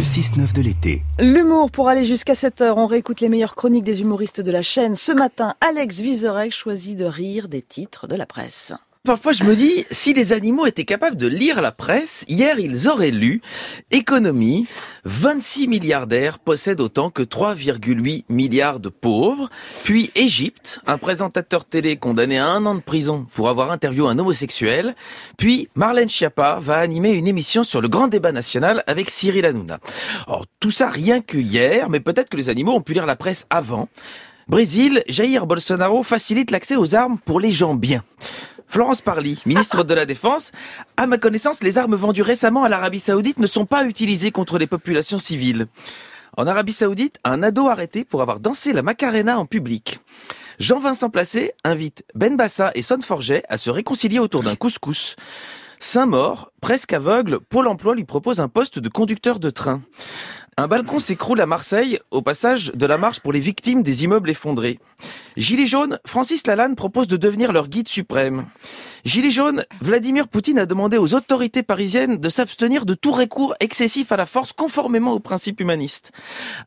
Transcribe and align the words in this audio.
Le 0.00 0.04
6-9 0.04 0.54
de 0.54 0.62
l'été. 0.62 1.02
L'humour 1.18 1.70
pour 1.70 1.90
aller 1.90 2.06
jusqu'à 2.06 2.34
7 2.34 2.62
heures. 2.62 2.78
On 2.78 2.86
réécoute 2.86 3.20
les 3.20 3.28
meilleures 3.28 3.54
chroniques 3.54 3.84
des 3.84 4.00
humoristes 4.00 4.40
de 4.40 4.50
la 4.50 4.62
chaîne. 4.62 4.94
Ce 4.94 5.12
matin, 5.12 5.56
Alex 5.60 6.00
Vizorek 6.00 6.52
choisit 6.52 6.96
de 6.96 7.04
rire 7.04 7.48
des 7.48 7.60
titres 7.60 8.06
de 8.06 8.16
la 8.16 8.24
presse. 8.24 8.72
Parfois, 9.02 9.32
je 9.32 9.44
me 9.44 9.56
dis, 9.56 9.86
si 9.90 10.12
les 10.12 10.34
animaux 10.34 10.66
étaient 10.66 10.84
capables 10.84 11.16
de 11.16 11.26
lire 11.26 11.62
la 11.62 11.72
presse, 11.72 12.26
hier, 12.28 12.60
ils 12.60 12.86
auraient 12.86 13.10
lu 13.10 13.40
Économie, 13.90 14.66
26 15.06 15.68
milliardaires 15.68 16.38
possèdent 16.38 16.82
autant 16.82 17.08
que 17.08 17.22
3,8 17.22 18.24
milliards 18.28 18.78
de 18.78 18.90
pauvres. 18.90 19.48
Puis 19.84 20.10
Égypte, 20.16 20.80
un 20.86 20.98
présentateur 20.98 21.64
télé 21.64 21.96
condamné 21.96 22.38
à 22.38 22.48
un 22.48 22.66
an 22.66 22.74
de 22.74 22.80
prison 22.80 23.26
pour 23.32 23.48
avoir 23.48 23.70
interviewé 23.70 24.06
un 24.06 24.18
homosexuel. 24.18 24.94
Puis 25.38 25.70
Marlène 25.74 26.10
Schiappa 26.10 26.58
va 26.60 26.76
animer 26.76 27.12
une 27.12 27.26
émission 27.26 27.64
sur 27.64 27.80
le 27.80 27.88
grand 27.88 28.08
débat 28.08 28.32
national 28.32 28.84
avec 28.86 29.08
Cyril 29.08 29.46
Hanouna. 29.46 29.78
Alors, 30.26 30.44
tout 30.60 30.70
ça 30.70 30.90
rien 30.90 31.22
que 31.22 31.38
hier, 31.38 31.88
mais 31.88 32.00
peut-être 32.00 32.28
que 32.28 32.36
les 32.36 32.50
animaux 32.50 32.74
ont 32.74 32.82
pu 32.82 32.92
lire 32.92 33.06
la 33.06 33.16
presse 33.16 33.46
avant. 33.48 33.88
Brésil, 34.46 35.02
Jair 35.08 35.46
Bolsonaro 35.46 36.02
facilite 36.02 36.50
l'accès 36.50 36.76
aux 36.76 36.94
armes 36.94 37.18
pour 37.24 37.40
les 37.40 37.52
gens 37.52 37.76
bien. 37.76 38.02
Florence 38.70 39.00
Parly, 39.00 39.42
ministre 39.46 39.82
de 39.82 39.94
la 39.94 40.06
Défense. 40.06 40.52
À 40.96 41.08
ma 41.08 41.18
connaissance, 41.18 41.60
les 41.60 41.76
armes 41.76 41.96
vendues 41.96 42.22
récemment 42.22 42.62
à 42.62 42.68
l'Arabie 42.68 43.00
Saoudite 43.00 43.40
ne 43.40 43.48
sont 43.48 43.66
pas 43.66 43.84
utilisées 43.84 44.30
contre 44.30 44.58
les 44.58 44.68
populations 44.68 45.18
civiles. 45.18 45.66
En 46.36 46.46
Arabie 46.46 46.72
Saoudite, 46.72 47.18
un 47.24 47.42
ado 47.42 47.66
arrêté 47.66 48.04
pour 48.04 48.22
avoir 48.22 48.38
dansé 48.38 48.72
la 48.72 48.82
Macarena 48.82 49.40
en 49.40 49.44
public. 49.44 49.98
Jean-Vincent 50.60 51.10
Placé 51.10 51.52
invite 51.64 52.04
Ben 52.14 52.36
Bassa 52.36 52.70
et 52.76 52.82
Son 52.82 53.00
Forget 53.02 53.42
à 53.48 53.56
se 53.56 53.70
réconcilier 53.70 54.20
autour 54.20 54.44
d'un 54.44 54.54
couscous. 54.54 55.16
Saint-Maur, 55.80 56.52
presque 56.60 56.92
aveugle, 56.92 57.40
Pôle 57.40 57.66
emploi 57.66 57.96
lui 57.96 58.04
propose 58.04 58.38
un 58.38 58.48
poste 58.48 58.78
de 58.78 58.88
conducteur 58.88 59.40
de 59.40 59.50
train. 59.50 59.82
Un 60.56 60.68
balcon 60.68 61.00
s'écroule 61.00 61.40
à 61.40 61.46
Marseille 61.46 61.98
au 62.12 62.22
passage 62.22 62.70
de 62.72 62.86
la 62.86 62.98
marche 62.98 63.18
pour 63.18 63.32
les 63.32 63.40
victimes 63.40 63.82
des 63.82 64.04
immeubles 64.04 64.30
effondrés. 64.30 64.78
Gilets 65.36 65.66
jaunes, 65.66 65.98
Francis 66.06 66.46
Lalanne 66.46 66.74
propose 66.74 67.06
de 67.08 67.16
devenir 67.16 67.52
leur 67.52 67.68
guide 67.68 67.88
suprême. 67.88 68.46
Gilets 69.04 69.30
jaunes, 69.30 69.64
Vladimir 69.80 70.28
Poutine 70.28 70.58
a 70.58 70.66
demandé 70.66 70.98
aux 70.98 71.14
autorités 71.14 71.62
parisiennes 71.62 72.18
de 72.18 72.28
s'abstenir 72.28 72.84
de 72.84 72.94
tout 72.94 73.12
recours 73.12 73.54
excessif 73.60 74.12
à 74.12 74.16
la 74.16 74.26
force 74.26 74.52
conformément 74.52 75.12
aux 75.12 75.20
principes 75.20 75.60
humanistes. 75.60 76.12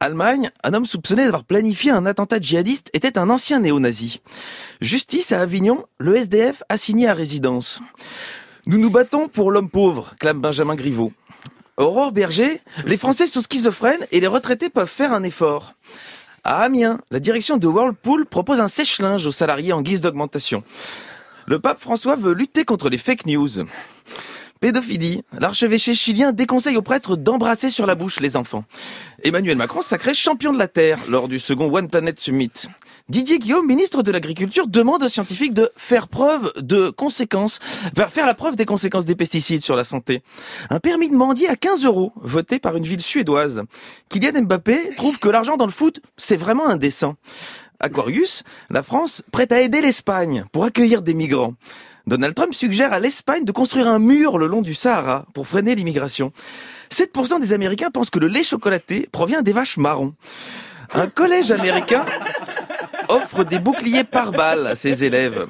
Allemagne, 0.00 0.50
un 0.64 0.74
homme 0.74 0.86
soupçonné 0.86 1.24
d'avoir 1.24 1.44
planifié 1.44 1.90
un 1.90 2.06
attentat 2.06 2.40
djihadiste 2.40 2.90
était 2.92 3.18
un 3.18 3.30
ancien 3.30 3.60
néo-nazi. 3.60 4.20
Justice 4.80 5.32
à 5.32 5.40
Avignon, 5.40 5.84
le 5.98 6.16
SDF 6.16 6.62
assigné 6.68 7.08
à 7.08 7.14
résidence. 7.14 7.80
Nous 8.66 8.78
nous 8.78 8.90
battons 8.90 9.28
pour 9.28 9.50
l'homme 9.50 9.70
pauvre, 9.70 10.14
clame 10.18 10.40
Benjamin 10.40 10.74
Griveaux. 10.74 11.12
Aurore 11.78 12.10
Berger, 12.10 12.60
les 12.86 12.96
Français 12.96 13.28
sont 13.28 13.40
schizophrènes 13.40 14.04
et 14.10 14.18
les 14.18 14.26
retraités 14.26 14.68
peuvent 14.68 14.90
faire 14.90 15.12
un 15.12 15.22
effort. 15.22 15.74
À 16.44 16.62
Amiens, 16.62 17.00
la 17.10 17.20
direction 17.20 17.56
de 17.56 17.66
Whirlpool 17.66 18.24
propose 18.26 18.60
un 18.60 18.68
sèche-linge 18.68 19.26
aux 19.26 19.32
salariés 19.32 19.72
en 19.72 19.82
guise 19.82 20.00
d'augmentation. 20.00 20.62
Le 21.46 21.58
pape 21.58 21.80
François 21.80 22.16
veut 22.16 22.34
lutter 22.34 22.64
contre 22.64 22.88
les 22.88 22.98
fake 22.98 23.26
news. 23.26 23.48
Pédophilie. 24.60 25.22
L'archevêché 25.38 25.94
chilien 25.94 26.32
déconseille 26.32 26.76
aux 26.76 26.82
prêtres 26.82 27.16
d'embrasser 27.16 27.70
sur 27.70 27.86
la 27.86 27.94
bouche 27.94 28.20
les 28.20 28.36
enfants. 28.36 28.64
Emmanuel 29.22 29.56
Macron 29.56 29.82
sacré 29.82 30.14
champion 30.14 30.52
de 30.52 30.58
la 30.58 30.68
Terre 30.68 30.98
lors 31.08 31.28
du 31.28 31.38
second 31.38 31.72
One 31.72 31.88
Planet 31.88 32.18
Summit. 32.18 32.50
Didier 33.08 33.38
Guillaume, 33.38 33.66
ministre 33.66 34.02
de 34.02 34.12
l'Agriculture, 34.12 34.66
demande 34.66 35.02
aux 35.02 35.08
scientifiques 35.08 35.54
de 35.54 35.70
faire 35.76 36.08
preuve 36.08 36.52
de 36.56 36.90
conséquences, 36.90 37.58
faire 38.10 38.26
la 38.26 38.34
preuve 38.34 38.54
des 38.54 38.66
conséquences 38.66 39.06
des 39.06 39.14
pesticides 39.14 39.62
sur 39.62 39.76
la 39.76 39.84
santé. 39.84 40.22
Un 40.68 40.78
permis 40.78 41.08
de 41.08 41.14
mendier 41.14 41.48
à 41.48 41.56
15 41.56 41.84
euros, 41.86 42.12
voté 42.16 42.58
par 42.58 42.76
une 42.76 42.84
ville 42.84 43.00
suédoise. 43.00 43.62
Kylian 44.10 44.42
Mbappé 44.42 44.90
trouve 44.96 45.18
que 45.18 45.28
l'argent 45.28 45.56
dans 45.56 45.66
le 45.66 45.72
foot, 45.72 46.00
c'est 46.18 46.36
vraiment 46.36 46.68
indécent. 46.68 47.14
Aquarius, 47.80 48.42
la 48.70 48.82
France 48.82 49.22
prête 49.30 49.52
à 49.52 49.60
aider 49.60 49.80
l'Espagne 49.80 50.44
pour 50.52 50.64
accueillir 50.64 51.02
des 51.02 51.14
migrants. 51.14 51.54
Donald 52.06 52.34
Trump 52.34 52.54
suggère 52.54 52.92
à 52.92 53.00
l'Espagne 53.00 53.44
de 53.44 53.52
construire 53.52 53.86
un 53.86 53.98
mur 53.98 54.38
le 54.38 54.46
long 54.46 54.62
du 54.62 54.74
Sahara 54.74 55.26
pour 55.34 55.46
freiner 55.46 55.74
l'immigration. 55.74 56.32
7% 56.90 57.40
des 57.40 57.52
Américains 57.52 57.90
pensent 57.90 58.10
que 58.10 58.18
le 58.18 58.28
lait 58.28 58.42
chocolaté 58.42 59.08
provient 59.12 59.42
des 59.42 59.52
vaches 59.52 59.76
marrons. 59.76 60.14
Un 60.94 61.06
collège 61.06 61.50
américain 61.52 62.06
offre 63.08 63.44
des 63.44 63.58
boucliers 63.58 64.04
par 64.04 64.32
balle 64.32 64.66
à 64.66 64.74
ses 64.74 65.04
élèves. 65.04 65.46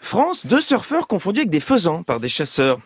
France, 0.00 0.46
deux 0.46 0.60
surfeurs 0.60 1.06
confondus 1.06 1.40
avec 1.40 1.50
des 1.50 1.60
faisans 1.60 2.02
par 2.02 2.20
des 2.20 2.28
chasseurs. 2.28 2.78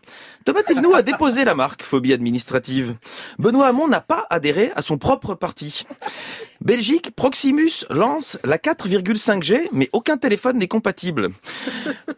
Thomas 0.44 0.62
Thévenoud 0.62 0.94
a 0.94 1.02
déposé 1.02 1.44
la 1.44 1.54
marque 1.54 1.82
phobie 1.82 2.12
administrative. 2.12 2.96
Benoît 3.38 3.68
Hamon 3.68 3.88
n'a 3.88 4.00
pas 4.00 4.26
adhéré 4.28 4.72
à 4.76 4.82
son 4.82 4.98
propre 4.98 5.34
parti. 5.34 5.86
Belgique, 6.60 7.10
Proximus 7.16 7.86
lance 7.88 8.38
la 8.44 8.58
4,5G, 8.58 9.68
mais 9.72 9.88
aucun 9.92 10.16
téléphone 10.16 10.58
n'est 10.58 10.68
compatible. 10.68 11.30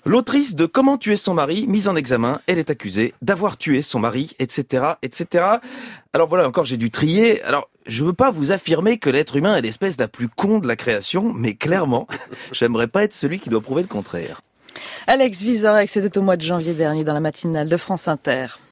L'autrice 0.04 0.56
de 0.56 0.66
Comment 0.66 0.98
tuer 0.98 1.16
son 1.16 1.34
mari, 1.34 1.66
mise 1.68 1.88
en 1.88 1.96
examen, 1.96 2.40
elle 2.46 2.58
est 2.58 2.70
accusée 2.70 3.14
d'avoir 3.22 3.56
tué 3.56 3.82
son 3.82 4.00
mari, 4.00 4.34
etc., 4.38 4.94
etc. 5.02 5.44
Alors 6.12 6.28
voilà, 6.28 6.48
encore 6.48 6.64
j'ai 6.64 6.76
dû 6.76 6.90
trier. 6.90 7.42
Alors, 7.42 7.68
je 7.86 8.04
veux 8.04 8.12
pas 8.12 8.30
vous 8.30 8.52
affirmer 8.52 8.98
que 8.98 9.10
l'être 9.10 9.36
humain 9.36 9.56
est 9.56 9.62
l'espèce 9.62 9.98
la 9.98 10.08
plus 10.08 10.28
con 10.28 10.58
de 10.58 10.68
la 10.68 10.76
création, 10.76 11.32
mais 11.32 11.54
clairement, 11.54 12.06
j'aimerais 12.52 12.88
pas 12.88 13.04
être 13.04 13.14
celui 13.14 13.38
qui 13.38 13.48
doit 13.48 13.60
prouver 13.60 13.82
le 13.82 13.88
contraire. 13.88 14.42
Alex 15.06 15.42
Vizorek, 15.42 15.88
c'était 15.88 16.18
au 16.18 16.22
mois 16.22 16.36
de 16.36 16.42
janvier 16.42 16.74
dernier 16.74 17.04
dans 17.04 17.14
la 17.14 17.20
matinale 17.20 17.68
de 17.68 17.76
France 17.76 18.08
Inter. 18.08 18.58